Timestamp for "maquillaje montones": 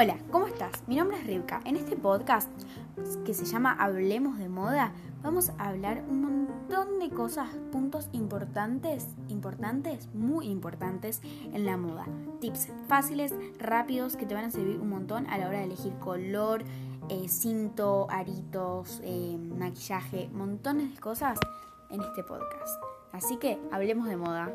19.36-20.94